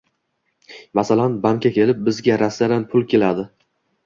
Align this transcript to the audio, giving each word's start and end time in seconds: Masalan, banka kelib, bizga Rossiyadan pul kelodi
Masalan, 0.99 1.35
banka 1.43 1.71
kelib, 1.75 2.01
bizga 2.09 2.39
Rossiyadan 2.45 2.89
pul 2.95 3.07
kelodi 3.15 3.47